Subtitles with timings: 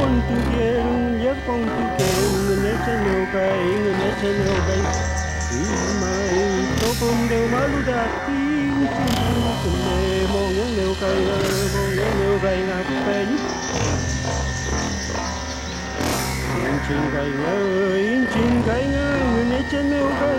[0.00, 4.46] con tu kiên giấc con tu kiên người nét chân hồ cây người nét chân
[4.46, 4.78] hồ cây
[6.00, 6.28] mày
[6.80, 9.78] có con đều má lu đạt tiếng chân hồ cùng
[10.32, 11.14] mong ngắn đều cây
[11.74, 13.36] mong ngắn đều cây ngạc bánh.
[16.64, 18.26] Yên cây ngơ, yên
[18.66, 20.38] cây ngơ, người nét chân hồ cây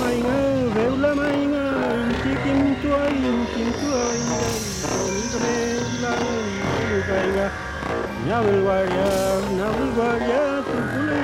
[0.00, 0.26] maing
[0.74, 1.54] veu la maing
[2.22, 3.14] ki kim chuai
[3.52, 4.18] kim chuai
[4.82, 4.92] ka
[5.42, 5.54] be
[6.02, 6.12] la
[6.90, 7.46] lu kai ga
[8.28, 9.10] na vil wa ya
[9.58, 11.20] na vil wa ya tu tu le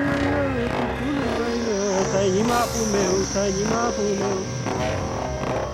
[0.76, 1.78] tu tu le
[2.12, 4.38] sai ni ma pu meu sai ni ma pu meu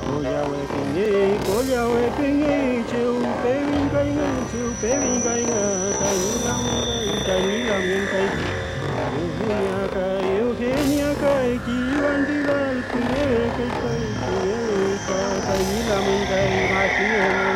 [0.08, 1.06] cô ya we ki ni
[1.46, 2.54] ko ya we ki ni
[2.90, 3.02] chu
[3.42, 5.62] pe vin kai ga chu pe vin kai ga
[6.00, 6.62] sai ni lam
[7.26, 7.82] sai ni lam
[8.12, 8.27] kai
[16.98, 17.47] Yeah.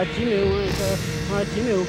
[0.00, 0.86] मार्च में होगा
[1.30, 1.84] मार्च में हो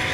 [0.01, 0.06] you.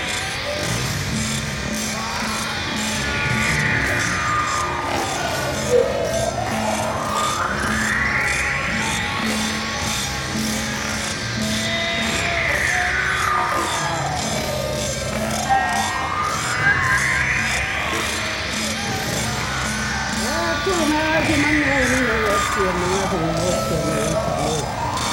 [21.28, 24.44] que manga de mí, no es que manga como no es que me gusta a
[24.44, 24.60] mí.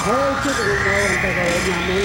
[0.01, 2.03] Hoy que te digo, antes de verme a mí.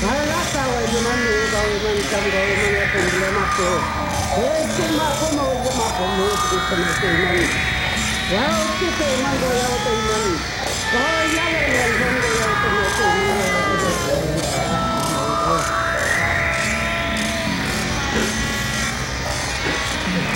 [0.00, 3.50] Para la sala, yo no me iba a ir manchando, yo no me tendré más
[3.56, 3.68] que.
[4.40, 7.46] Es que más como yo más como es que se me tiene a mí.
[8.30, 10.36] Ya o que te mando, ya o te mando.
[10.90, 13.40] Hoy ya le mando, ya o te mando, ya o te mando.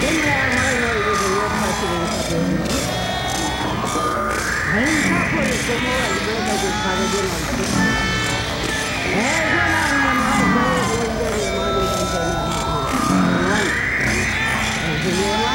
[0.05, 0.44] Yeah.
[15.07, 15.54] Yeah.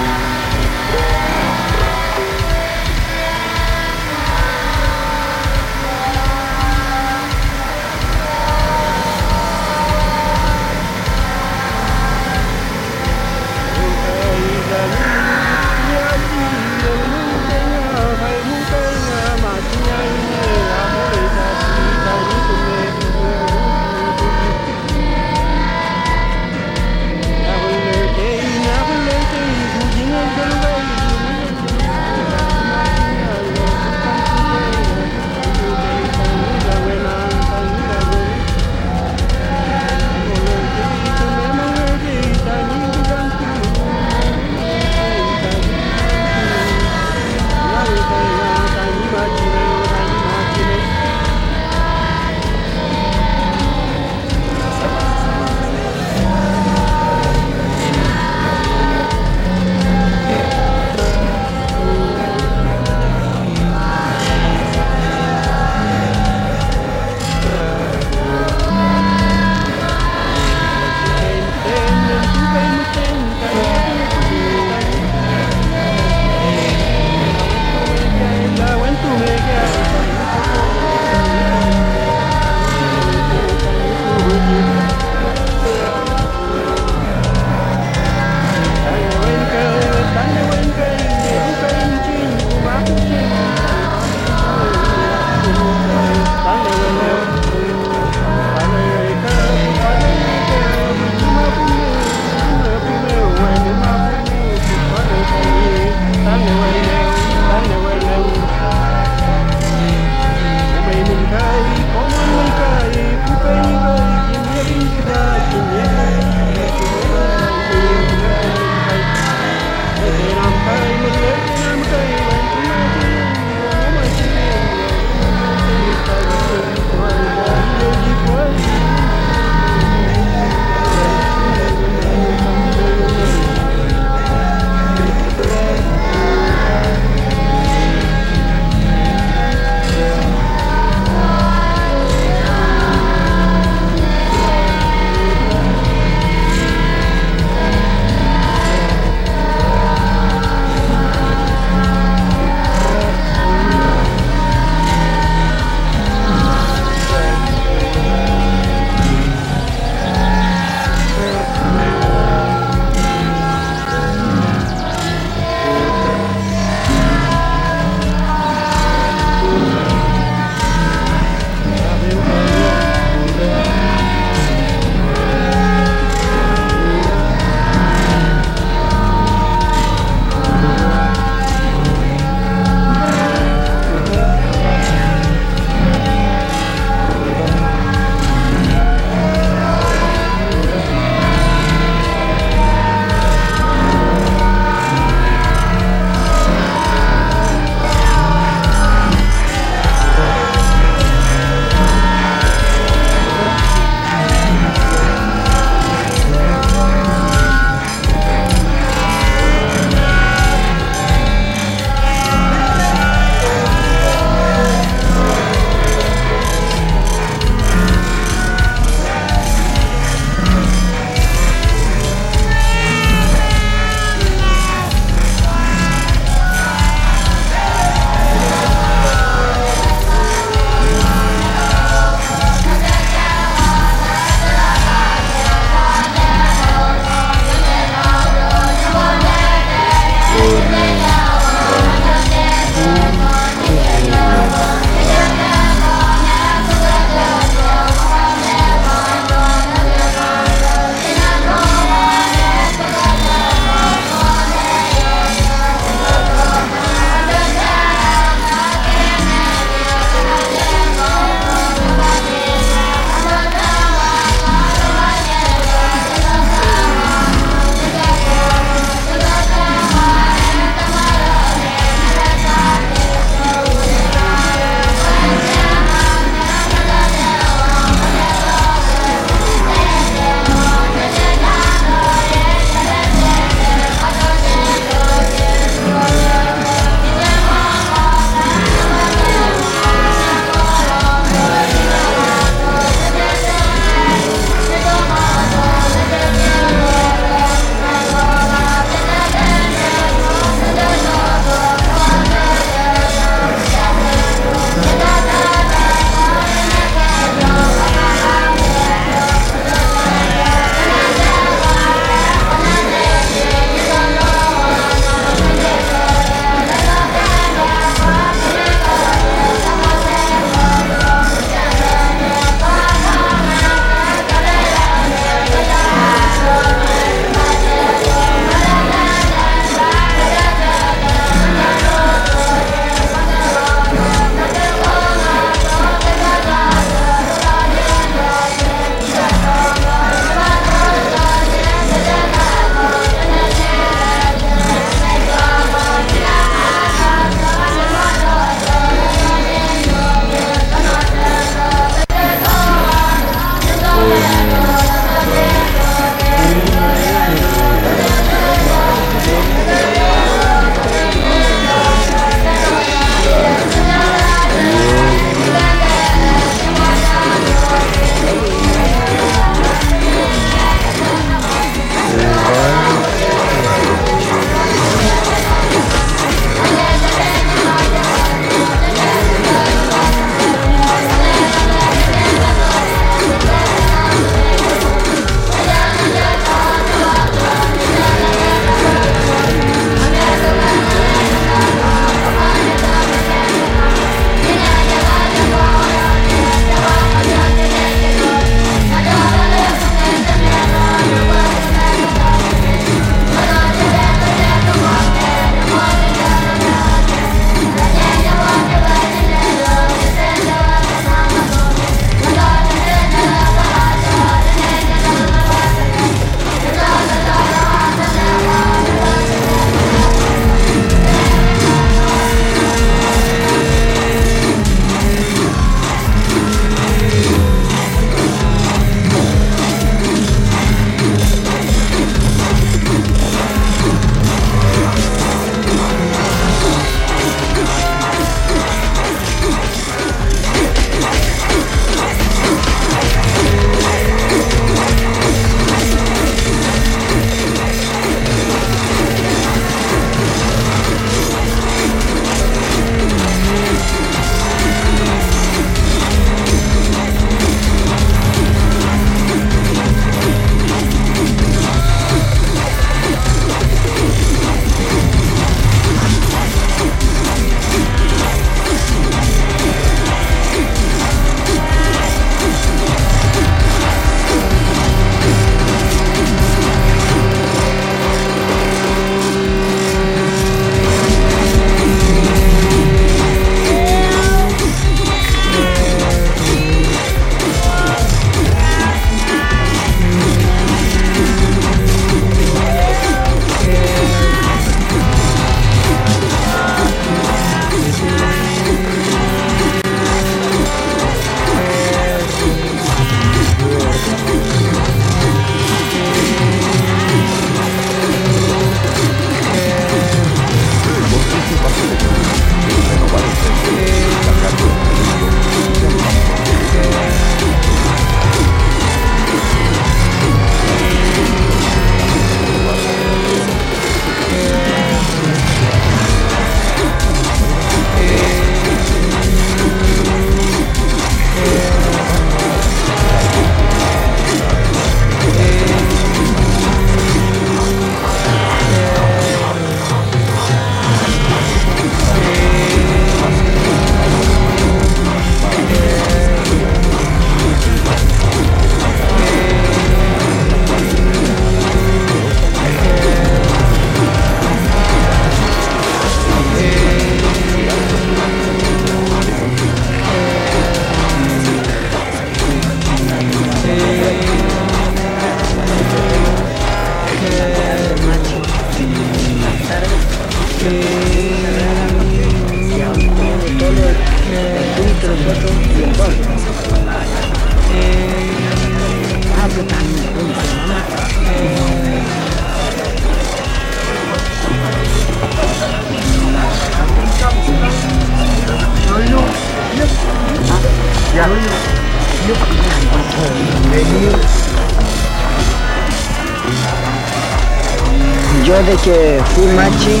[598.44, 600.00] Yo de que fui machi,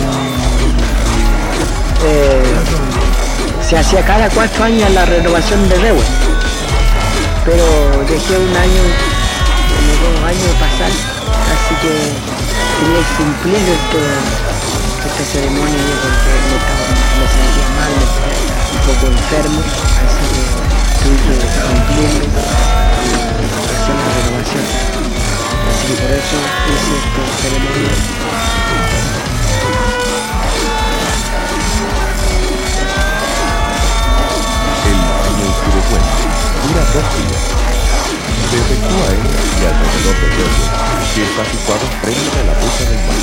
[2.04, 2.95] eh,
[3.66, 6.00] se hacía cada cuatro años la renovación de Rewe,
[7.44, 7.64] pero
[8.06, 8.82] dejé un año,
[10.06, 11.90] dos años pasar, así que
[12.78, 13.98] quería cumplir esto,
[15.02, 16.58] esta ceremonia yo porque me,
[17.18, 17.94] me sentía mal,
[18.70, 19.58] un poco enfermo,
[20.06, 20.42] así que
[21.02, 22.22] tuve que cumplirlo
[23.02, 23.18] y
[23.74, 24.66] hacer la renovación.
[25.66, 26.38] Así que por eso
[26.70, 28.65] hice esta ceremonia.
[35.86, 36.26] Año Curecuento
[36.66, 37.42] dura dos días.
[38.50, 40.66] Se efectúa en y alrededor del Rewe,
[41.14, 43.22] que está situado frente a la ruta del mar.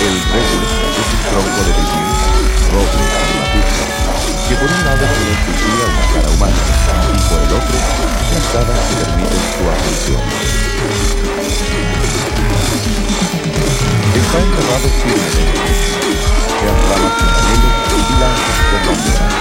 [0.00, 0.60] El Rewe
[0.90, 2.08] es un tronco de pepín,
[2.70, 3.04] roble
[3.38, 3.84] lapusta,
[4.48, 6.62] que por un lado tiene esculpida una cara humana
[7.10, 7.78] y por el otro
[8.30, 10.22] unas dadas que permiten su asunción.
[13.60, 15.70] Está enterrado firmemente,
[16.60, 17.28] sean ramas y
[17.90, 19.34] con banderas.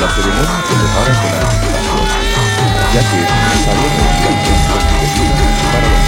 [0.00, 2.06] La ceremonia se prepara con anticipación,
[2.92, 3.18] ya que
[4.04, 4.76] despedida
[5.72, 6.02] para los